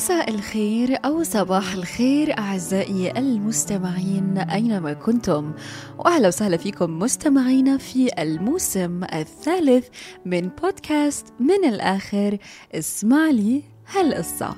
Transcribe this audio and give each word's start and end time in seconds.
مساء 0.00 0.30
الخير 0.30 0.98
أو 1.04 1.22
صباح 1.22 1.72
الخير 1.72 2.38
أعزائي 2.38 3.18
المستمعين 3.18 4.38
أينما 4.38 4.92
كنتم. 4.92 5.52
وأهلا 5.98 6.28
وسهلا 6.28 6.56
فيكم 6.56 6.98
مستمعينا 6.98 7.78
في 7.78 8.10
الموسم 8.18 9.04
الثالث 9.04 9.88
من 10.24 10.40
بودكاست 10.40 11.26
من 11.40 11.68
الآخر 11.68 12.38
اسمع 12.74 13.30
لي 13.30 13.62
هالقصة. 13.94 14.56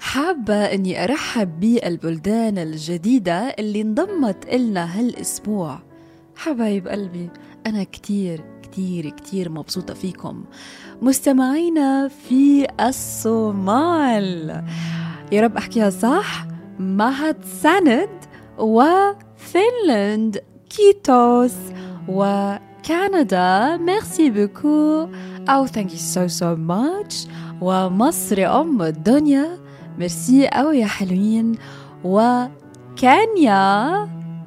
حابة 0.00 0.54
أني 0.54 1.04
أرحب 1.04 1.60
بالبلدان 1.60 2.58
الجديدة 2.58 3.38
اللي 3.38 3.80
انضمت 3.80 4.44
إلنا 4.52 4.98
هالأسبوع. 4.98 5.78
حبايب 6.36 6.88
قلبي 6.88 7.30
أنا 7.66 7.84
كتير 7.84 8.53
كتير 8.74 9.10
كتير 9.10 9.50
مبسوطة 9.50 9.94
فيكم. 9.94 10.44
مستمعينا 11.02 12.08
في 12.08 12.66
الصومال. 12.80 14.64
يا 15.32 15.42
رب 15.42 15.56
أحكيها 15.56 15.90
صح. 15.90 16.46
mahadsanid 16.78 18.08
وفنلند 18.58 20.42
kiitos 20.70 21.54
وكندا. 22.08 23.76
merci 23.76 24.30
beaucoup 24.30 25.08
أو 25.48 25.66
thank 25.66 25.92
you 25.92 25.98
so 25.98 26.26
so 26.26 26.56
much 26.56 27.26
ومصر 27.60 28.60
أم 28.60 28.82
الدنيا. 28.82 29.58
ميرسي 29.98 30.46
أو 30.46 30.70
يا 30.72 30.86
حلوين. 30.86 31.54
وكينيا 32.04 33.54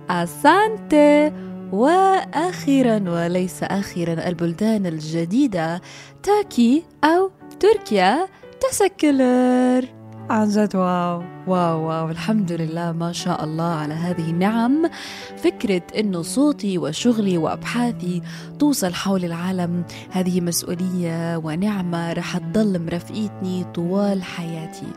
asante 0.09 1.31
وأخيرا 1.73 3.03
وليس 3.07 3.63
أخيرا 3.63 4.27
البلدان 4.27 4.85
الجديدة 4.85 5.81
تاكي 6.23 6.83
أو 7.03 7.31
تركيا 7.59 8.27
teşekkürler. 8.61 9.96
عن 10.29 10.49
جد 10.49 10.75
wow 10.75 11.23
wow 11.47 11.87
wow. 11.87 12.09
الحمد 12.09 12.51
لله 12.51 12.91
ما 12.91 13.11
شاء 13.11 13.43
الله 13.43 13.73
على 13.73 13.93
هذه 13.93 14.29
النعم. 14.29 14.89
فكرة 15.37 15.81
إنه 15.99 16.21
صوتي 16.21 16.77
وشغلي 16.77 17.37
وأبحاثي 17.37 18.21
توصل 18.59 18.93
حول 18.93 19.25
العالم 19.25 19.83
هذه 20.11 20.41
مسؤولية 20.41 21.37
ونعمة 21.37 22.13
رح 22.13 22.37
تضل 22.37 22.85
مرافقتني 22.85 23.63
طوال 23.63 24.23
حياتي. 24.23 24.87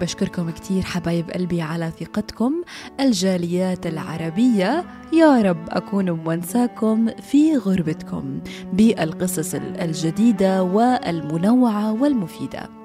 بشكركم 0.00 0.50
كتير 0.50 0.82
حبايب 0.82 1.30
قلبي 1.30 1.62
على 1.62 1.92
ثقتكم. 2.00 2.52
الجاليات 3.00 3.86
العربية 3.86 4.84
يا 5.12 5.42
رب 5.42 5.68
أكون 5.68 6.10
مونساكم 6.10 7.08
في 7.30 7.56
غربتكم. 7.56 8.40
بالقصص 8.72 9.54
الجديدة 9.54 10.62
والمنوعة 10.62 11.92
والمفيدة. 11.92 12.75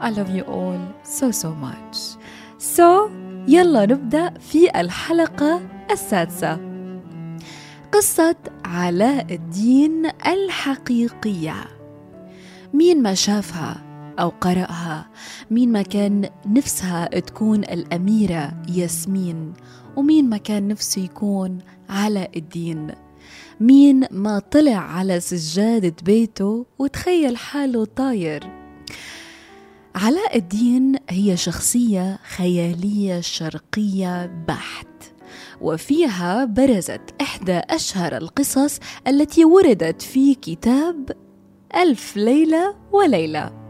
I 0.00 0.10
love 0.10 0.30
you 0.30 0.44
all 0.44 0.80
so 1.02 1.30
so 1.30 1.48
much. 1.48 1.96
So 2.58 3.10
يلا 3.48 3.86
نبدأ 3.86 4.30
في 4.38 4.80
الحلقة 4.80 5.60
السادسة. 5.90 6.58
قصة 7.92 8.36
علاء 8.64 9.34
الدين 9.34 10.06
الحقيقية. 10.26 11.54
مين 12.74 13.02
ما 13.02 13.14
شافها 13.14 13.82
أو 14.18 14.28
قرأها 14.28 15.10
مين 15.50 15.72
ما 15.72 15.82
كان 15.82 16.28
نفسها 16.46 17.06
تكون 17.06 17.58
الأميرة 17.58 18.62
ياسمين 18.68 19.52
ومين 19.96 20.28
ما 20.28 20.36
كان 20.36 20.68
نفسه 20.68 21.02
يكون 21.02 21.58
علاء 21.88 22.38
الدين. 22.38 22.94
مين 23.60 24.06
ما 24.10 24.38
طلع 24.38 24.76
على 24.76 25.20
سجادة 25.20 25.94
بيته 26.04 26.66
وتخيل 26.78 27.36
حاله 27.36 27.84
طاير. 27.84 28.65
علاء 29.96 30.36
الدين 30.36 30.96
هي 31.10 31.36
شخصية 31.36 32.18
خيالية 32.36 33.20
شرقية 33.20 34.26
بحت. 34.48 34.86
وفيها 35.60 36.44
برزت 36.44 37.00
إحدى 37.20 37.60
أشهر 37.70 38.16
القصص 38.16 38.78
التي 39.06 39.44
وردت 39.44 40.02
في 40.02 40.34
كتاب 40.34 41.10
ألف 41.76 42.16
ليلة 42.16 42.74
وليلة. 42.92 43.65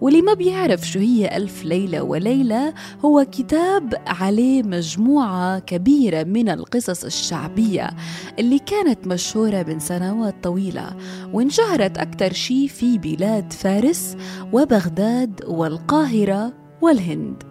واللي 0.00 0.22
ما 0.22 0.34
بيعرف 0.34 0.88
شو 0.88 0.98
هي 0.98 1.36
ألف 1.36 1.64
ليلة 1.64 2.02
وليلة 2.02 2.74
هو 3.04 3.26
كتاب 3.32 3.94
عليه 4.06 4.62
مجموعة 4.62 5.58
كبيرة 5.58 6.22
من 6.22 6.48
القصص 6.48 7.04
الشعبية 7.04 7.90
اللي 8.38 8.58
كانت 8.58 9.06
مشهورة 9.06 9.64
من 9.68 9.78
سنوات 9.78 10.34
طويلة 10.42 10.96
وانشهرت 11.32 11.98
أكثر 11.98 12.32
شي 12.32 12.68
في 12.68 12.98
بلاد 12.98 13.52
فارس 13.52 14.16
وبغداد 14.52 15.40
والقاهرة 15.46 16.52
والهند. 16.80 17.42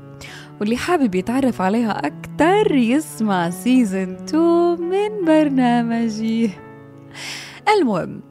واللي 0.60 0.78
حابب 0.78 1.16
يتعرف 1.16 1.62
عليها 1.62 1.92
أكثر 1.92 2.76
يسمع 2.76 3.50
سيزن 3.50 4.16
2 4.16 4.82
من 4.82 5.26
برنامجي. 5.26 6.50
المهم 7.78 8.29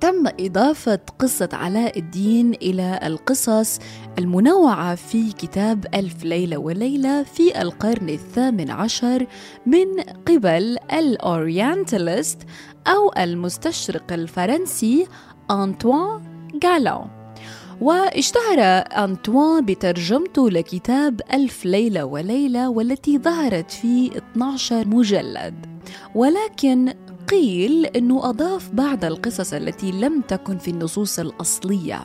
تم 0.00 0.26
إضافة 0.40 0.98
قصة 1.18 1.48
علاء 1.52 1.98
الدين 1.98 2.54
إلى 2.54 3.00
القصص 3.02 3.78
المنوعة 4.18 4.94
في 4.94 5.32
كتاب 5.32 5.86
ألف 5.94 6.24
ليلة 6.24 6.56
وليلة 6.56 7.22
في 7.22 7.62
القرن 7.62 8.08
الثامن 8.08 8.70
عشر 8.70 9.26
من 9.66 10.00
قبل 10.26 10.78
الأورينتاليست 10.92 12.38
أو 12.86 13.12
المستشرق 13.18 14.12
الفرنسي 14.12 15.06
أنطوان 15.50 16.20
جالون 16.62 17.10
واشتهر 17.80 18.60
أنطوان 19.04 19.64
بترجمته 19.64 20.50
لكتاب 20.50 21.20
ألف 21.32 21.64
ليلة 21.64 22.04
وليلة 22.04 22.68
والتي 22.68 23.18
ظهرت 23.18 23.70
في 23.70 24.10
12 24.16 24.88
مجلد. 24.88 25.66
ولكن 26.14 26.94
قيل 27.28 27.86
إنه 27.86 28.30
أضاف 28.30 28.70
بعض 28.70 29.04
القصص 29.04 29.52
التي 29.52 29.92
لم 29.92 30.20
تكن 30.20 30.58
في 30.58 30.70
النصوص 30.70 31.18
الأصلية. 31.18 32.04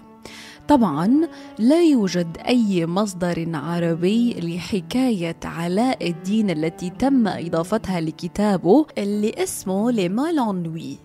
طبعا 0.68 1.28
لا 1.60 1.82
يوجد 1.82 2.38
أي 2.48 2.86
مصدر 2.86 3.50
عربي 3.54 4.34
لحكاية 4.34 5.40
علاء 5.44 6.10
الدين 6.10 6.50
التي 6.50 6.90
تم 6.90 7.28
إضافتها 7.28 8.02
لكتابه 8.02 8.86
اللي 8.98 9.34
اسمه 9.38 9.92
لمالونوي 9.92 10.98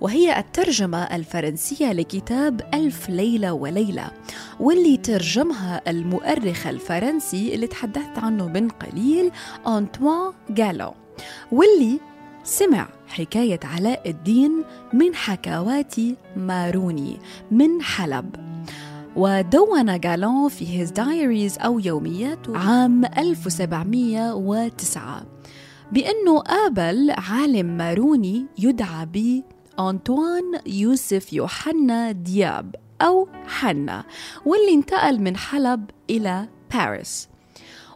وهي 0.00 0.38
الترجمة 0.38 0.98
الفرنسية 1.02 1.92
لكتاب 1.92 2.60
ألف 2.74 3.08
ليلة 3.08 3.52
وليلة 3.52 4.10
واللي 4.60 4.96
ترجمها 4.96 5.90
المؤرخ 5.90 6.66
الفرنسي 6.66 7.54
اللي 7.54 7.66
تحدثت 7.66 8.18
عنه 8.18 8.48
من 8.48 8.68
قليل 8.68 9.30
أنطوان 9.66 10.32
جالو 10.50 10.92
واللي 11.52 12.00
سمع 12.46 12.88
حكاية 13.08 13.60
علاء 13.64 14.10
الدين 14.10 14.64
من 14.92 15.14
حكوات 15.14 15.94
ماروني 16.36 17.16
من 17.50 17.82
حلب. 17.82 18.36
ودون 19.16 20.00
جالون 20.00 20.48
في 20.48 20.78
هيز 20.78 20.90
دايريز 20.90 21.58
أو 21.58 21.78
يومياته 21.78 22.58
عام 22.58 23.04
1709 23.04 25.22
بأنه 25.92 26.38
قابل 26.38 27.10
عالم 27.10 27.76
ماروني 27.76 28.46
يدعى 28.58 29.06
ب 29.06 29.42
أنطوان 29.80 30.60
يوسف 30.66 31.32
يوحنا 31.32 32.12
دياب 32.12 32.74
أو 33.00 33.28
حنا 33.46 34.04
واللي 34.44 34.74
انتقل 34.74 35.20
من 35.20 35.36
حلب 35.36 35.90
إلى 36.10 36.48
باريس 36.74 37.28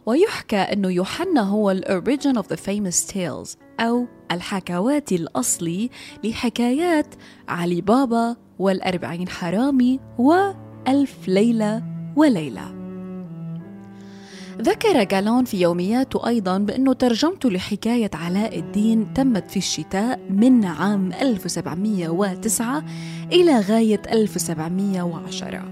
ويحكى 0.05 0.57
أنه 0.57 0.91
يوحنا 0.91 1.41
هو 1.41 1.71
الأوريجين 1.71 2.39
of 2.39 2.43
the 2.43 2.57
famous 2.57 3.05
tales. 3.13 3.57
أو 3.81 4.07
الحكوات 4.31 5.11
الأصلي 5.11 5.89
لحكايات 6.23 7.15
علي 7.47 7.81
بابا 7.81 8.35
والأربعين 8.59 9.29
حرامي 9.29 9.99
وألف 10.17 11.27
ليلة 11.27 11.83
وليلة. 12.15 12.81
ذكر 14.61 15.03
جالون 15.03 15.45
في 15.45 15.61
يومياته 15.61 16.27
أيضا 16.27 16.57
بأنه 16.57 16.93
ترجمته 16.93 17.49
لحكاية 17.49 18.11
علاء 18.13 18.59
الدين 18.59 19.13
تمت 19.13 19.51
في 19.51 19.57
الشتاء 19.57 20.19
من 20.29 20.65
عام 20.65 21.13
1709 21.13 22.83
إلى 23.31 23.59
غاية 23.59 24.01
1710 24.11 25.63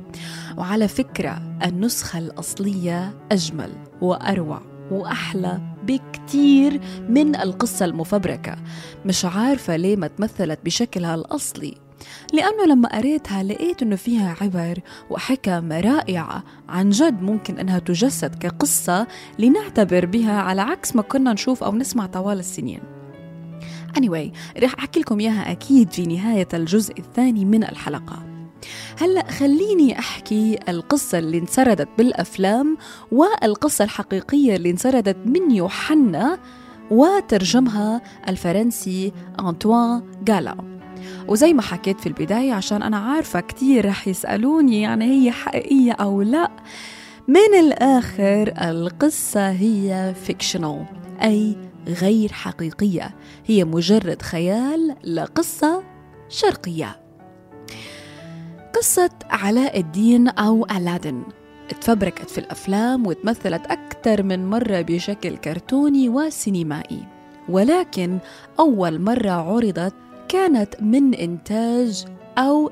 وعلى 0.57 0.88
فكرة 0.88 1.41
النسخة 1.65 2.19
الأصلية 2.19 3.13
أجمل 3.31 3.69
وأروع 4.01 4.61
وأحلى 4.91 5.69
بكتير 5.83 6.81
من 7.09 7.35
القصة 7.35 7.85
المفبركة. 7.85 8.55
مش 9.05 9.25
عارفة 9.25 9.75
ليه 9.75 9.95
ما 9.95 10.07
تمثلت 10.07 10.59
بشكلها 10.65 11.15
الأصلي. 11.15 11.75
لأنه 12.33 12.65
لما 12.65 12.97
قريتها 12.97 13.43
لقيت 13.43 13.81
أنه 13.81 13.95
فيها 13.95 14.35
عبر 14.41 14.79
وحكم 15.09 15.71
رائعة 15.71 16.43
عن 16.69 16.89
جد 16.89 17.21
ممكن 17.21 17.57
أنها 17.57 17.79
تجسد 17.79 18.35
كقصة 18.35 19.07
لنعتبر 19.39 20.05
بها 20.05 20.41
على 20.41 20.61
عكس 20.61 20.95
ما 20.95 21.01
كنا 21.01 21.33
نشوف 21.33 21.63
أو 21.63 21.75
نسمع 21.75 22.05
طوال 22.05 22.39
السنين. 22.39 22.79
Anyway 23.99 24.59
رح 24.63 24.73
أحكي 24.79 24.99
لكم 24.99 25.19
إياها 25.19 25.51
أكيد 25.51 25.91
في 25.91 26.05
نهاية 26.05 26.47
الجزء 26.53 26.99
الثاني 26.99 27.45
من 27.45 27.63
الحلقة. 27.63 28.28
هلا 29.00 29.31
خليني 29.31 30.00
أحكي 30.00 30.59
القصة 30.69 31.19
اللي 31.19 31.38
انسردت 31.38 31.89
بالأفلام 31.97 32.77
والقصة 33.11 33.83
الحقيقية 33.83 34.56
اللي 34.56 34.69
انسردت 34.69 35.17
من 35.25 35.51
يوحنا 35.51 36.39
وترجمها 36.91 38.01
الفرنسي 38.29 39.13
أنطوان 39.39 40.03
جالا. 40.23 40.79
وزي 41.27 41.53
ما 41.53 41.61
حكيت 41.61 42.00
في 42.00 42.07
البداية 42.07 42.53
عشان 42.53 42.83
أنا 42.83 42.97
عارفة 42.97 43.39
كتير 43.39 43.85
رح 43.85 44.07
يسألوني 44.07 44.81
يعني 44.81 45.06
هي 45.06 45.31
حقيقية 45.31 45.91
أو 45.91 46.21
لا 46.21 46.51
من 47.27 47.59
الآخر 47.59 48.53
القصة 48.69 49.50
هي 49.51 50.13
فيكشنال 50.25 50.85
أي 51.23 51.57
غير 51.88 52.31
حقيقية. 52.31 53.15
هي 53.45 53.63
مجرد 53.63 54.21
خيال 54.21 54.95
لقصة 55.03 55.83
شرقية. 56.29 57.08
قصة 58.75 59.10
علاء 59.30 59.80
الدين 59.80 60.27
أو 60.27 60.66
ألادن. 60.66 61.24
تفبركت 61.81 62.30
في 62.30 62.38
الأفلام 62.38 63.07
وتمثلت 63.07 63.66
أكثر 63.66 64.24
من 64.24 64.50
مرة 64.50 64.81
بشكل 64.81 65.38
كرتوني 65.38 66.10
وسينمائي. 66.10 67.07
ولكن 67.50 68.19
أول 68.60 69.01
مرة 69.01 69.31
عرضت 69.31 69.94
كانت 70.27 70.81
من 70.81 71.13
إنتاج 71.13 72.06
أو 72.38 72.71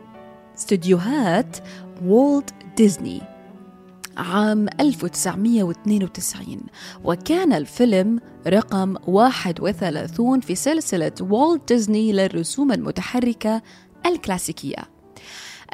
استديوهات 0.58 1.58
والت 2.06 2.50
ديزني 2.78 3.22
عام 4.18 4.68
1992 4.80 6.62
وكان 7.04 7.54
الفيلم 7.54 8.20
رقم 8.48 8.96
31 9.08 10.40
في 10.40 10.56
سلسلة 10.56 11.12
والت 11.22 11.74
ديزني 11.74 12.12
للرسوم 12.12 12.72
المتحركة 12.72 13.62
الكلاسيكية. 14.06 14.97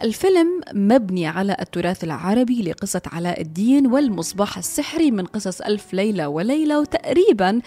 الفيلم 0.01 0.61
مبني 0.73 1.27
على 1.27 1.57
التراث 1.61 2.03
العربي 2.03 2.61
لقصة 2.61 3.01
علاء 3.05 3.41
الدين 3.41 3.87
والمصباح 3.87 4.57
السحري 4.57 5.11
من 5.11 5.25
قصص 5.25 5.61
ألف 5.61 5.93
ليلة 5.93 6.27
وليلة 6.27 6.79
وتقريبا 6.79 7.61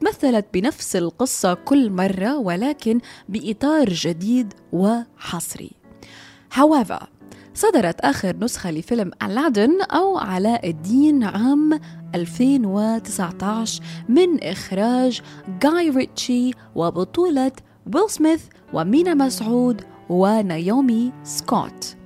تمثلت 0.00 0.46
بنفس 0.54 0.96
القصة 0.96 1.54
كل 1.54 1.90
مرة 1.90 2.38
ولكن 2.38 3.00
بإطار 3.28 3.88
جديد 3.88 4.54
وحصري. 4.72 5.70
However, 6.54 7.04
صدرت 7.54 8.00
آخر 8.00 8.36
نسخة 8.36 8.70
لفيلم 8.70 9.10
ألادن 9.22 9.82
أو 9.82 10.18
علاء 10.18 10.70
الدين 10.70 11.24
عام 11.24 11.80
2019 12.14 13.82
من 14.08 14.42
إخراج 14.42 15.22
جاي 15.62 15.90
ريتشي 15.90 16.50
وبطولة 16.74 17.52
ويل 17.94 18.10
سميث 18.10 18.42
ومينا 18.72 19.14
مسعود 19.14 19.91
ونايومي 20.12 21.12
سكوت. 21.24 21.96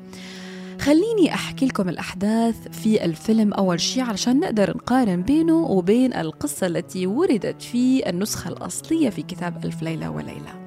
خليني 0.81 1.35
أحكي 1.35 1.67
لكم 1.67 1.89
الأحداث 1.89 2.69
في 2.69 3.05
الفيلم 3.05 3.53
أول 3.53 3.81
شيء 3.81 4.03
علشان 4.03 4.41
نقدر 4.41 4.77
نقارن 4.77 5.23
بينه 5.23 5.57
وبين 5.57 6.15
القصة 6.15 6.67
التي 6.67 7.07
وردت 7.07 7.63
في 7.63 8.11
النسخة 8.11 8.49
الأصلية 8.49 9.11
في 9.11 9.23
كتاب 9.23 9.65
ألف 9.65 9.83
ليلة 9.83 10.11
وليلة. 10.11 10.67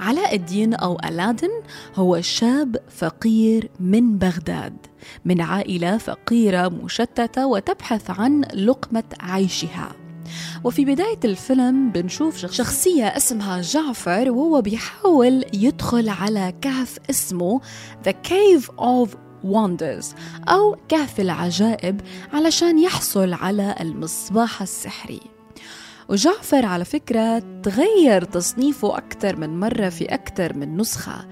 علاء 0.00 0.34
الدين 0.34 0.74
أو 0.74 0.98
ألادن 1.04 1.50
هو 1.94 2.20
شاب 2.20 2.76
فقير 2.88 3.70
من 3.80 4.18
بغداد 4.18 4.76
من 5.24 5.40
عائلة 5.40 5.98
فقيرة 5.98 6.68
مشتتة 6.68 7.46
وتبحث 7.46 8.10
عن 8.10 8.40
لقمة 8.40 9.04
عيشها. 9.20 10.03
وفي 10.64 10.84
بداية 10.84 11.20
الفيلم 11.24 11.90
بنشوف 11.90 12.36
شخصية 12.36 13.04
اسمها 13.04 13.60
جعفر 13.60 14.30
وهو 14.30 14.62
بيحاول 14.62 15.44
يدخل 15.54 16.08
على 16.08 16.54
كهف 16.60 16.98
اسمه 17.10 17.60
The 18.08 18.12
Cave 18.28 18.64
of 18.80 19.08
Wonders 19.44 20.06
أو 20.48 20.76
كهف 20.88 21.20
العجائب 21.20 22.00
علشان 22.32 22.78
يحصل 22.78 23.32
على 23.32 23.74
المصباح 23.80 24.62
السحري. 24.62 25.20
وجعفر 26.08 26.66
على 26.66 26.84
فكرة 26.84 27.38
تغير 27.62 28.24
تصنيفه 28.24 28.98
أكثر 28.98 29.36
من 29.36 29.60
مرة 29.60 29.88
في 29.88 30.04
أكثر 30.04 30.56
من 30.56 30.76
نسخة. 30.76 31.26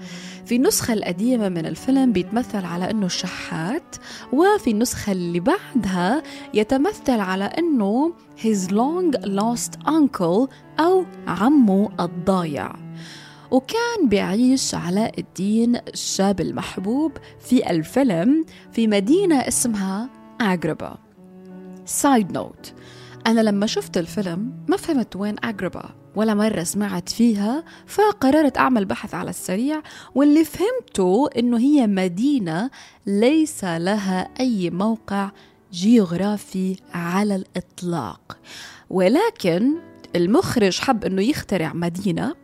في 0.45 0.55
النسخة 0.55 0.93
القديمة 0.93 1.49
من 1.49 1.65
الفيلم 1.65 2.11
بيتمثل 2.11 2.65
على 2.65 2.91
أنه 2.91 3.07
شحات 3.07 3.95
وفي 4.33 4.71
النسخة 4.71 5.11
اللي 5.11 5.39
بعدها 5.39 6.23
يتمثل 6.53 7.19
على 7.19 7.43
أنه 7.43 8.13
his 8.37 8.69
long 8.69 9.17
lost 9.25 9.87
uncle 9.87 10.49
أو 10.79 11.05
عمه 11.27 11.89
الضايع. 11.99 12.75
وكان 13.51 14.09
بيعيش 14.09 14.75
علاء 14.75 15.19
الدين 15.19 15.75
الشاب 15.75 16.41
المحبوب 16.41 17.11
في 17.39 17.69
الفيلم 17.69 18.45
في 18.71 18.87
مدينة 18.87 19.35
اسمها 19.35 20.09
أجربا 20.41 20.97
side 21.85 22.31
note 22.31 22.73
أنا 23.27 23.41
لما 23.41 23.65
شفت 23.65 23.97
الفيلم 23.97 24.65
ما 24.67 24.77
فهمت 24.77 25.15
وين 25.15 25.35
أجربا 25.43 25.89
ولا 26.15 26.33
مرة 26.33 26.63
سمعت 26.63 27.09
فيها 27.09 27.63
فقررت 27.87 28.57
أعمل 28.57 28.85
بحث 28.85 29.13
على 29.13 29.29
السريع 29.29 29.81
واللي 30.15 30.45
فهمته 30.45 31.29
إنه 31.37 31.59
هي 31.59 31.87
مدينة 31.87 32.69
ليس 33.05 33.63
لها 33.63 34.29
أي 34.39 34.69
موقع 34.69 35.31
جيوغرافي 35.71 36.75
على 36.93 37.35
الإطلاق. 37.35 38.37
ولكن 38.89 39.73
المخرج 40.15 40.79
حب 40.79 41.05
إنه 41.05 41.21
يخترع 41.21 41.73
مدينة 41.73 42.35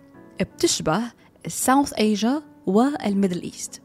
بتشبه 0.41 1.01
ال 1.45 1.53
South 1.53 1.93
Asia 1.93 2.41
وال 2.65 2.84
Middle 2.84 3.41
East 3.41 3.81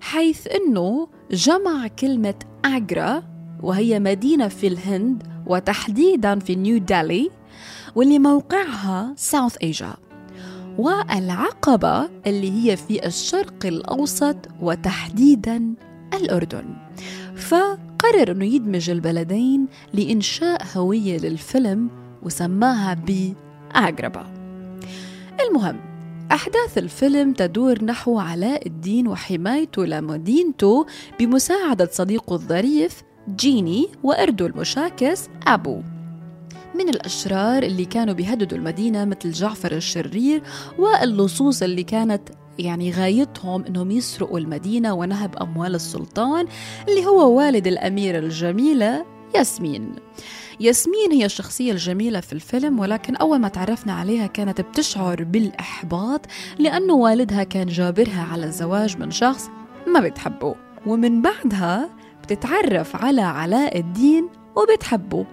حيث 0.00 0.46
إنه 0.46 1.08
جمع 1.30 1.86
كلمة 1.86 2.34
أجرا 2.64 3.22
وهي 3.62 4.00
مدينة 4.00 4.48
في 4.48 4.66
الهند 4.66 5.33
وتحديدا 5.46 6.38
في 6.38 6.54
نيو 6.54 6.78
دلهي 6.78 7.30
واللي 7.94 8.18
موقعها 8.18 9.14
South 9.16 9.56
Asia 9.62 9.94
والعقبة 10.78 12.08
اللي 12.26 12.50
هي 12.52 12.76
في 12.76 13.06
الشرق 13.06 13.66
الأوسط 13.66 14.36
وتحديدا 14.60 15.74
الأردن. 16.14 16.64
فقرر 17.36 18.30
أنه 18.30 18.44
يدمج 18.44 18.90
البلدين 18.90 19.66
لإنشاء 19.94 20.62
هوية 20.76 21.18
للفيلم 21.18 21.90
وسماها 22.22 22.94
بأجربة 22.94 24.26
المهم 25.48 25.80
أحداث 26.32 26.78
الفيلم 26.78 27.32
تدور 27.32 27.84
نحو 27.84 28.18
علاء 28.18 28.66
الدين 28.66 29.08
وحمايته 29.08 29.86
لمدينته 29.86 30.86
بمساعدة 31.18 31.88
صديقه 31.92 32.34
الظريف 32.34 33.02
جيني 33.28 33.88
وأرده 34.02 34.46
المشاكس 34.46 35.28
أبو. 35.46 35.82
من 36.74 36.88
الأشرار 36.88 37.62
اللي 37.62 37.84
كانوا 37.84 38.14
بيهددوا 38.14 38.58
المدينة 38.58 39.04
مثل 39.04 39.30
جعفر 39.30 39.72
الشرير 39.72 40.42
واللصوص 40.78 41.62
اللي 41.62 41.82
كانت 41.82 42.22
يعني 42.58 42.90
غايتهم 42.90 43.64
إنهم 43.64 43.90
يسرقوا 43.90 44.38
المدينة 44.38 44.92
ونهب 44.94 45.36
أموال 45.36 45.74
السلطان 45.74 46.46
اللي 46.88 47.06
هو 47.06 47.38
والد 47.38 47.66
الاميره 47.66 48.18
الجميلة 48.18 49.04
ياسمين. 49.34 49.94
ياسمين 50.60 51.12
هي 51.12 51.24
الشخصية 51.24 51.72
الجميلة 51.72 52.20
في 52.20 52.32
الفيلم 52.32 52.78
ولكن 52.78 53.16
أول 53.16 53.38
ما 53.38 53.48
تعرفنا 53.48 53.92
عليها 53.92 54.26
كانت 54.26 54.60
بتشعر 54.60 55.24
بالإحباط 55.24 56.20
لأنه 56.58 56.94
والدها 56.94 57.44
كان 57.44 57.66
جابرها 57.66 58.28
على 58.32 58.44
الزواج 58.44 58.96
من 58.98 59.10
شخص 59.10 59.50
ما 59.86 60.00
بتحبه. 60.00 60.54
ومن 60.86 61.22
بعدها 61.22 61.90
بتتعرف 62.24 62.96
على 62.96 63.22
علاء 63.22 63.78
الدين 63.78 64.28
وبتحبه. 64.56 65.26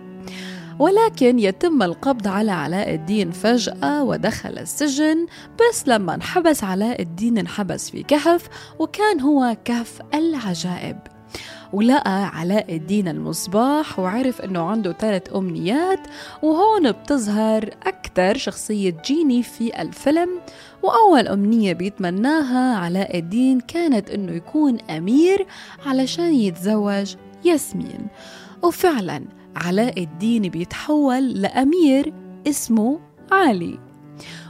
ولكن 0.80 1.40
يتم 1.40 1.84
القبض 1.84 2.28
على 2.28 2.52
علاء 2.52 2.94
الدين 2.94 3.32
فجأة 3.32 4.04
ودخل 4.04 4.58
السجن 4.58 5.26
بس 5.60 5.88
لما 5.88 6.16
انحبس 6.16 6.64
علاء 6.64 7.02
الدين 7.02 7.38
انحبس 7.38 7.90
في 7.90 8.04
كهف 8.04 8.50
وكان 8.80 9.22
هو 9.22 9.58
كهف 9.66 10.02
العجائب. 10.14 10.98
ولقى 11.74 12.26
علاء 12.28 12.76
الدين 12.76 13.08
المصباح 13.08 14.00
وعرف 14.00 14.42
إنه 14.42 14.70
عنده 14.70 14.94
ثلاث 14.94 15.36
أمنيات 15.36 16.00
وهون 16.44 16.92
بتظهر 16.92 17.70
أكثر 17.84 18.38
شخصية 18.38 18.98
جيني 19.06 19.44
في 19.44 19.82
الفيلم 19.82 20.30
وأول 20.84 21.28
أمنية 21.28 21.74
بيتمناها 21.74 22.78
علاء 22.78 23.18
الدين 23.18 23.60
كانت 23.60 24.10
إنه 24.10 24.32
يكون 24.32 24.78
أمير 24.82 25.48
علشان 25.86 26.34
يتزوج 26.34 27.16
ياسمين. 27.46 28.08
وفعلا 28.64 29.26
علاء 29.56 30.04
الدين 30.04 30.42
بيتحول 30.42 31.34
لأمير 31.34 32.14
اسمه 32.48 33.00
علي. 33.32 33.80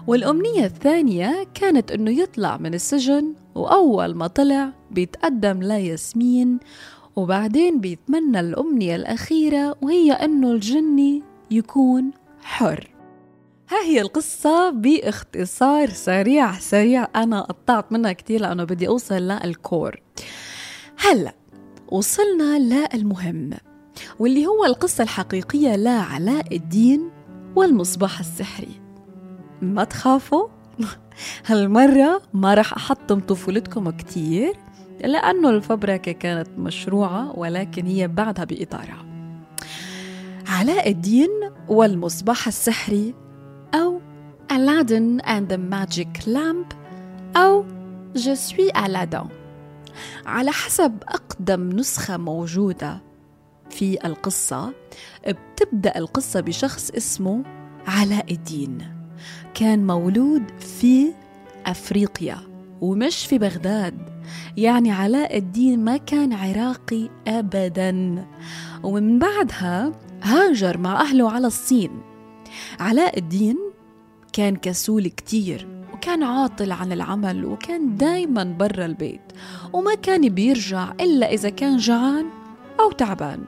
والأمنية 0.07 0.65
الثانية 0.65 1.47
كانت 1.53 1.91
أنه 1.91 2.11
يطلع 2.11 2.57
من 2.57 2.73
السجن 2.73 3.33
وأول 3.55 4.15
ما 4.15 4.27
طلع 4.27 4.71
بيتقدم 4.91 5.63
لياسمين 5.63 6.59
وبعدين 7.15 7.79
بيتمنى 7.79 8.39
الأمنية 8.39 8.95
الأخيرة 8.95 9.75
وهي 9.81 10.11
أنه 10.11 10.51
الجني 10.51 11.23
يكون 11.51 12.11
حر. 12.41 12.90
ها 13.71 13.83
هي 13.83 14.01
القصة 14.01 14.69
باختصار 14.69 15.89
سريع 15.89 16.59
سريع. 16.59 17.07
أنا 17.15 17.41
قطعت 17.41 17.91
منها 17.91 18.13
كتير 18.13 18.41
لأنه 18.41 18.63
بدي 18.63 18.87
أوصل 18.87 19.15
للكور 19.15 20.01
هلأ 20.99 21.33
وصلنا 21.91 22.59
للمهم 22.59 23.49
واللي 24.19 24.47
هو 24.47 24.65
القصة 24.65 25.01
الحقيقية 25.03 25.75
لعلاء 25.75 26.55
الدين 26.55 27.09
والمصباح 27.55 28.19
السحري. 28.19 28.81
ما 29.61 29.83
تخافوا 29.83 30.47
هالمرة 31.47 32.21
ما 32.33 32.53
رح 32.53 32.73
أحطم 32.73 33.19
طفولتكم 33.19 33.89
كتير 33.89 34.53
لأنه 35.03 35.49
الفبركة 35.49 36.11
كانت 36.11 36.49
مشروعة 36.57 37.39
ولكن 37.39 37.85
هي 37.85 38.07
بعدها 38.07 38.45
بإطارها. 38.45 39.05
علاء 40.47 40.89
الدين 40.89 41.29
والمصباح 41.69 42.47
السحري 42.47 43.13
أو 43.73 44.01
Aladdin 44.51 45.21
and 45.25 45.47
the 45.49 45.57
Magic 45.57 46.27
Lamp 46.27 46.75
أو 47.37 47.65
Je 48.15 48.35
suis 48.35 48.71
Aladdin. 48.75 49.27
على 50.25 50.51
حسب 50.51 50.97
أقدم 51.07 51.69
نسخة 51.69 52.17
موجودة 52.17 53.01
في 53.69 54.05
القصة 54.05 54.73
بتبدأ 55.27 55.97
القصة 55.97 56.39
بشخص 56.39 56.91
اسمه 56.91 57.43
علاء 57.87 58.33
الدين. 58.33 58.77
كان 59.53 59.87
مولود 59.87 60.43
في 60.59 61.13
أفريقيا 61.65 62.37
ومش 62.81 63.25
في 63.25 63.37
بغداد. 63.37 63.97
يعني 64.57 64.91
علاء 64.91 65.37
الدين 65.37 65.83
ما 65.83 65.97
كان 65.97 66.33
عراقي 66.33 67.09
أبدا. 67.27 68.25
ومن 68.83 69.19
بعدها 69.19 69.91
هاجر 70.23 70.77
مع 70.77 71.01
أهله 71.01 71.31
على 71.31 71.47
الصين. 71.47 72.10
علاء 72.79 73.19
الدين 73.19 73.57
كان 74.33 74.55
كسول 74.55 75.07
كتير 75.07 75.67
وكان 75.93 76.23
عاطل 76.23 76.71
عن 76.71 76.91
العمل 76.91 77.45
وكان 77.45 77.97
دايما 77.97 78.43
برا 78.43 78.85
البيت 78.85 79.21
وما 79.73 79.95
كان 79.95 80.29
بيرجع 80.29 80.93
إلا 81.01 81.33
إذا 81.33 81.49
كان 81.49 81.77
جعان 81.77 82.25
أو 82.79 82.91
تعبان 82.91 83.43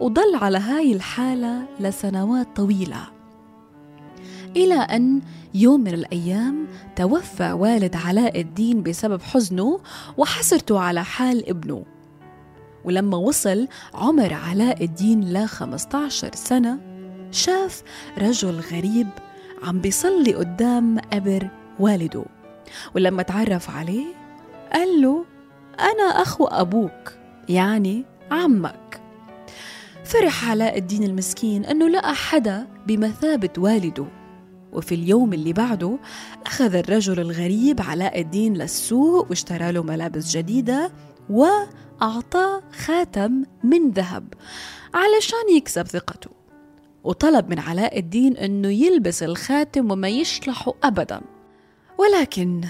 وضل 0.00 0.34
على 0.34 0.58
هاي 0.58 0.92
الحالة 0.92 1.66
لسنوات 1.80 2.56
طويلة. 2.56 3.00
إلى 4.56 4.74
أن 4.74 5.20
يوم 5.54 5.80
من 5.80 5.94
الأيام 5.94 6.66
توفى 6.96 7.52
والد 7.52 7.96
علاء 7.96 8.40
الدين 8.40 8.82
بسبب 8.82 9.22
حزنه 9.22 9.80
وحسرته 10.16 10.80
على 10.80 11.04
حال 11.04 11.48
ابنه. 11.48 11.84
ولما 12.84 13.16
وصل 13.16 13.68
عمر 13.94 14.34
علاء 14.34 14.84
الدين 14.84 15.32
ل 15.32 15.48
15 15.48 16.30
سنة 16.34 16.95
شاف 17.30 17.82
رجل 18.18 18.60
غريب 18.60 19.08
عم 19.62 19.80
بيصلي 19.80 20.34
قدام 20.34 20.98
قبر 20.98 21.48
والده. 21.80 22.24
ولما 22.94 23.22
تعرف 23.22 23.70
عليه 23.70 24.06
قال 24.72 25.02
له 25.02 25.24
أنا 25.80 26.22
أخو 26.22 26.44
أبوك 26.44 27.12
يعني 27.48 28.04
عمك. 28.30 29.00
فرح 30.04 30.50
علاء 30.50 30.78
الدين 30.78 31.02
المسكين 31.02 31.64
أنه 31.64 31.88
لقى 31.88 32.14
حدا 32.14 32.66
بمثابة 32.86 33.50
والده. 33.58 34.06
وفي 34.72 34.94
اليوم 34.94 35.32
اللي 35.32 35.52
بعده 35.52 35.98
أخذ 36.46 36.74
الرجل 36.74 37.20
الغريب 37.20 37.80
علاء 37.82 38.20
الدين 38.20 38.54
للسوق 38.54 39.30
واشترى 39.30 39.72
له 39.72 39.82
ملابس 39.82 40.36
جديدة 40.36 40.92
وأعطاه 41.30 42.62
خاتم 42.86 43.42
من 43.64 43.90
ذهب 43.90 44.34
علشان 44.94 45.56
يكسب 45.56 45.86
ثقته. 45.86 46.35
وطلب 47.06 47.50
من 47.50 47.58
علاء 47.58 47.98
الدين 47.98 48.36
أنه 48.36 48.68
يلبس 48.68 49.22
الخاتم 49.22 49.90
وما 49.90 50.08
يشلحه 50.08 50.74
أبدا. 50.84 51.20
ولكن 51.98 52.60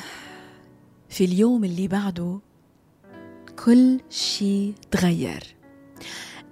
في 1.08 1.24
اليوم 1.24 1.64
اللي 1.64 1.88
بعده 1.88 2.38
كل 3.64 4.00
شيء 4.10 4.74
تغير 4.90 5.56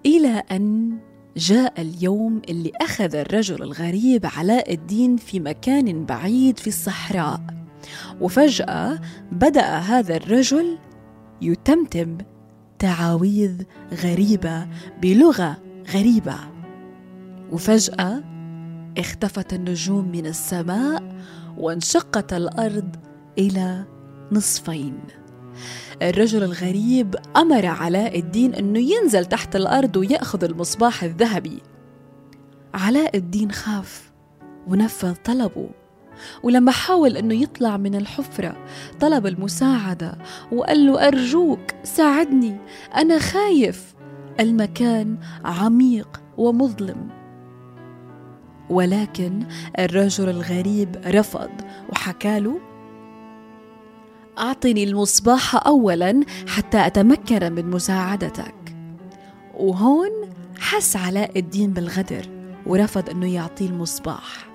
إلى 0.06 0.42
أن 0.52 0.98
جاء 1.36 1.80
اليوم 1.80 2.42
اللي 2.48 2.72
أخذ 2.80 3.16
الرجل 3.16 3.62
الغريب 3.62 4.26
علاء 4.36 4.74
الدين 4.74 5.16
في 5.16 5.40
مكان 5.40 6.06
بعيد 6.06 6.58
في 6.58 6.66
الصحراء. 6.66 7.40
وفجأة 8.20 9.00
بدأ 9.32 9.66
هذا 9.78 10.16
الرجل 10.16 10.78
يتمتم 11.42 12.18
تعاويذ 12.78 13.62
غريبة 14.04 14.68
بلغة 15.02 15.56
غريبة. 15.94 16.53
وفجأة 17.52 18.24
اختفت 18.98 19.52
النجوم 19.52 20.08
من 20.08 20.26
السماء 20.26 21.14
وانشقت 21.58 22.32
الأرض 22.32 22.96
إلى 23.38 23.84
نصفين. 24.32 24.98
الرجل 26.02 26.42
الغريب 26.42 27.16
أمر 27.36 27.66
علاء 27.66 28.18
الدين 28.18 28.54
أنه 28.54 28.78
ينزل 28.78 29.24
تحت 29.24 29.56
الأرض 29.56 29.96
ويأخذ 29.96 30.44
المصباح 30.44 31.02
الذهبي. 31.04 31.62
علاء 32.74 33.16
الدين 33.16 33.50
خاف 33.52 34.12
ونفذ 34.66 35.14
طلبه 35.14 35.68
ولما 36.42 36.72
حاول 36.72 37.16
أنه 37.16 37.34
يطلع 37.34 37.76
من 37.76 37.94
الحفرة 37.94 38.56
طلب 39.00 39.26
المساعدة 39.26 40.18
وقال 40.52 40.86
له 40.86 41.08
أرجوك 41.08 41.60
ساعدني 41.82 42.56
أنا 42.96 43.18
خايف 43.18 43.94
المكان 44.40 45.18
عميق 45.44 46.22
ومظلم. 46.36 47.23
ولكن 48.71 49.47
الرجل 49.78 50.28
الغريب 50.28 50.97
رفض 51.06 51.50
وحكى 51.92 52.40
له 52.40 52.61
أعطني 54.38 54.85
المصباح 54.85 55.66
أولا 55.66 56.21
حتى 56.49 56.87
أتمكن 56.87 57.52
من 57.52 57.71
مساعدتك. 57.71 58.54
وهون 59.54 60.11
حس 60.59 60.97
علاء 60.97 61.38
الدين 61.38 61.73
بالغدر 61.73 62.28
ورفض 62.66 63.11
أنه 63.11 63.35
يعطيه 63.35 63.66
المصباح. 63.66 64.47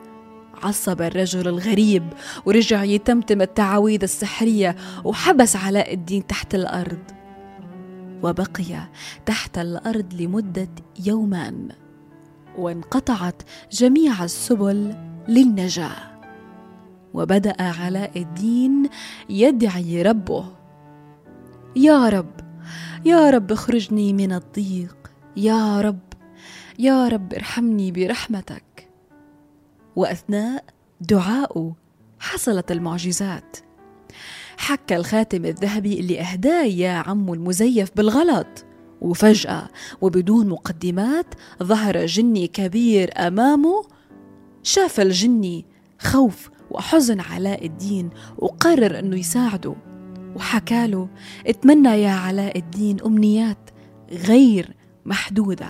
عصب 0.63 1.01
الرجل 1.01 1.47
الغريب 1.47 2.03
ورجع 2.45 2.83
يتمتم 2.83 3.41
التعاويذ 3.41 4.03
السحرية 4.03 4.75
وحبس 5.03 5.55
علاء 5.55 5.93
الدين 5.93 6.27
تحت 6.27 6.55
الأرض. 6.55 6.99
وبقي 8.23 8.89
تحت 9.25 9.57
الأرض 9.57 10.13
لمدة 10.13 10.69
يومان. 11.05 11.69
وانقطعت 12.59 13.41
جميع 13.71 14.23
السبل 14.23 14.95
للنجاة. 15.27 16.19
وبدأ 17.13 17.55
علاء 17.59 18.11
الدين 18.15 18.89
يدعي 19.29 20.01
ربه. 20.01 20.45
يا 21.75 22.09
رب 22.09 22.31
يا 23.05 23.29
رب 23.29 23.51
اخرجني 23.51 24.13
من 24.13 24.33
الضيق. 24.33 25.11
يا 25.37 25.81
رب 25.81 25.99
يا 26.79 27.07
رب 27.07 27.33
ارحمني 27.33 27.91
برحمتك. 27.91 28.89
وأثناء 29.95 30.63
دعائه 31.01 31.75
حصلت 32.19 32.71
المعجزات. 32.71 33.57
حك 34.57 34.93
الخاتم 34.93 35.45
الذهبي 35.45 35.99
اللي 35.99 36.21
اهداه 36.21 36.63
يا 36.63 36.91
عمو 36.91 37.33
المزيف 37.33 37.91
بالغلط. 37.95 38.65
وفجأة 39.01 39.69
وبدون 40.01 40.49
مقدمات 40.49 41.25
ظهر 41.63 42.05
جني 42.05 42.47
كبير 42.47 43.09
أمامه 43.17 43.83
شاف 44.63 44.99
الجني 44.99 45.65
خوف 45.99 46.49
وحزن 46.71 47.19
علاء 47.19 47.65
الدين 47.65 48.09
وقرر 48.37 48.99
أنه 48.99 49.19
يساعده 49.19 49.75
وحكى 50.35 50.87
له 50.87 51.07
اتمنى 51.47 51.89
يا 51.89 52.11
علاء 52.11 52.57
الدين 52.57 53.01
أمنيات 53.05 53.69
غير 54.11 54.75
محدودة. 55.05 55.67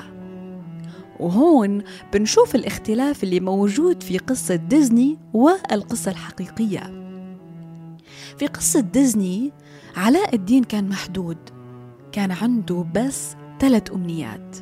وهون 1.19 1.83
بنشوف 2.13 2.55
الاختلاف 2.55 3.23
اللي 3.23 3.39
موجود 3.39 4.03
في 4.03 4.17
قصة 4.17 4.55
ديزني 4.55 5.17
والقصة 5.33 6.11
الحقيقية. 6.11 6.79
في 8.37 8.47
قصة 8.47 8.79
ديزني 8.79 9.51
علاء 9.97 10.35
الدين 10.35 10.63
كان 10.63 10.89
محدود 10.89 11.37
كان 12.19 12.31
عنده 12.31 12.85
بس 12.95 13.35
ثلاث 13.59 13.91
أمنيات. 13.91 14.57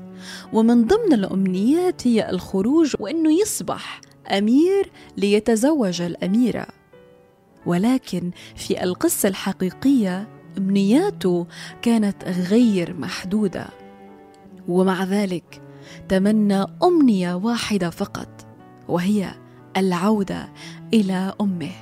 ومن 0.54 0.86
ضمن 0.86 1.14
الأمنيات 1.14 2.08
هي 2.08 2.30
الخروج 2.30 2.96
وأنه 3.00 3.32
يصبح 3.42 4.02
أمير 4.28 4.92
ليتزوج 5.18 6.02
الأميرة. 6.02 6.68
ولكن 7.66 8.32
في 8.56 8.84
القصة 8.84 9.30
الحقيقية 9.30 10.28
أمنياته 10.58 11.48
كانت 11.82 12.24
غير 12.24 12.94
محدودة. 12.94 13.68
ومع 14.68 15.04
ذلك 15.04 15.62
تمنى 16.10 16.66
أمنية 16.84 17.34
واحدة 17.34 17.90
فقط 17.90 18.48
وهي 18.88 19.34
العودة 19.78 20.50
إلى 20.94 21.34
أمه. 21.42 21.76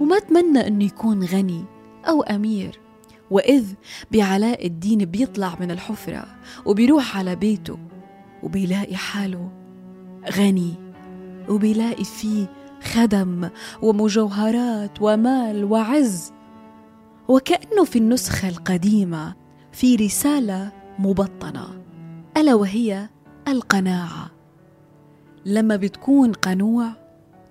وما 0.00 0.18
تمنى 0.18 0.66
انه 0.66 0.84
يكون 0.84 1.24
غني 1.24 1.64
أو 2.08 2.22
أمير. 2.22 2.87
وإذ 3.30 3.64
بعلاء 4.12 4.66
الدين 4.66 4.98
بيطلع 4.98 5.56
من 5.60 5.70
الحفرة 5.70 6.24
وبيروح 6.66 7.16
على 7.16 7.36
بيته 7.36 7.78
وبيلاقي 8.42 8.96
حاله 8.96 9.50
غني 10.32 10.74
وبيلاقي 11.48 12.04
فيه 12.04 12.46
خدم 12.82 13.48
ومجوهرات 13.82 14.92
ومال 15.00 15.64
وعز 15.64 16.32
وكأنه 17.28 17.84
في 17.84 17.98
النسخة 17.98 18.48
القديمة 18.48 19.34
في 19.72 19.96
رسالة 19.96 20.72
مبطنة 20.98 21.82
ألا 22.36 22.54
وهي 22.54 23.08
القناعة. 23.48 24.30
لما 25.46 25.76
بتكون 25.76 26.32
قنوع 26.32 26.92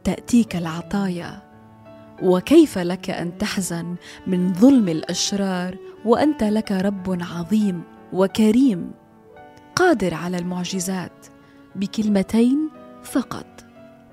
تأتيك 0.04 0.56
العطايا. 0.56 1.47
وكيف 2.24 2.78
لك 2.78 3.10
أن 3.10 3.38
تحزن 3.38 3.96
من 4.28 4.54
ظلم 4.54 4.90
الأشرار 4.90 5.78
وأنت 6.06 6.44
لك 6.44 6.72
رب 6.72 7.18
عظيم 7.22 7.84
وكريم 8.14 8.92
قادر 9.76 10.14
على 10.14 10.38
المعجزات 10.38 11.28
بكلمتين 11.76 12.70
فقط. 13.04 13.46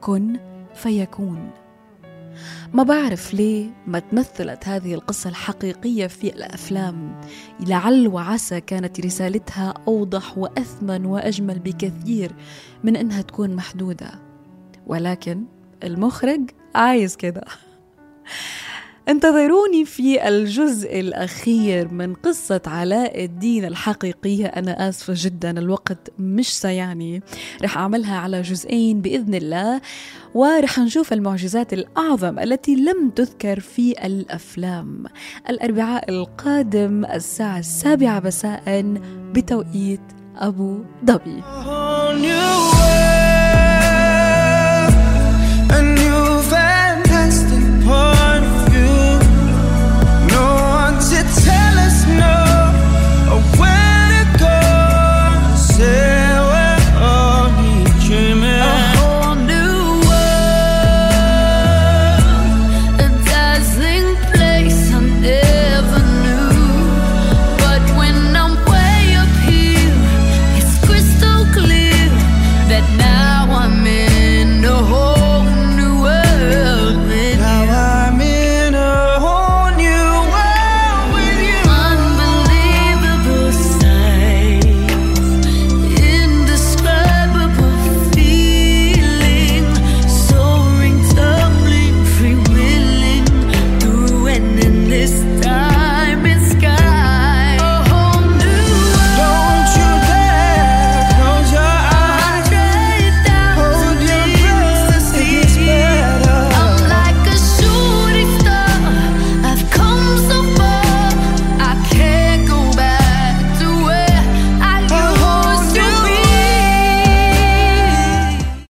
كن 0.00 0.36
فيكون. 0.74 1.50
ما 2.72 2.82
بعرف 2.82 3.34
ليه 3.34 3.70
ما 3.86 3.98
تمثلت 3.98 4.68
هذه 4.68 4.94
القصة 4.94 5.30
الحقيقية 5.30 6.06
في 6.06 6.28
الأفلام. 6.28 7.20
لعل 7.60 8.08
وعسى 8.08 8.60
كانت 8.60 9.00
رسالتها 9.00 9.74
أوضح 9.88 10.38
وأثمن 10.38 11.06
وأجمل 11.06 11.58
بكثير 11.58 12.32
من 12.84 12.96
أنها 12.96 13.22
تكون 13.22 13.56
محدودة. 13.56 14.10
ولكن 14.86 15.44
المخرج 15.84 16.50
عايز 16.74 17.16
كده. 17.16 17.44
انتظروني 19.08 19.84
في 19.84 20.28
الجزء 20.28 21.00
الأخير 21.00 21.88
من 21.88 22.14
قصة 22.14 22.60
علاء 22.66 23.24
الدين 23.24 23.64
الحقيقية. 23.64 24.46
أنا 24.46 24.88
آسفة 24.88 25.14
جدا 25.16 25.58
الوقت 25.58 26.12
مش 26.18 26.58
سيعني. 26.58 27.22
رح 27.62 27.78
أعملها 27.78 28.18
على 28.18 28.42
جزئين 28.42 29.00
بإذن 29.00 29.34
الله 29.34 29.80
ورح 30.34 30.78
نشوف 30.78 31.12
المعجزات 31.12 31.72
الأعظم 31.72 32.38
التي 32.38 32.76
لم 32.76 33.10
تذكر 33.10 33.60
في 33.60 34.06
الأفلام. 34.06 35.04
الأربعاء 35.50 36.10
القادم 36.10 37.04
الساعة 37.04 37.58
السابعة 37.58 38.20
مساء 38.20 38.94
بتوقيت 39.32 40.00
أبو 40.36 40.78
ظبي. 41.06 41.42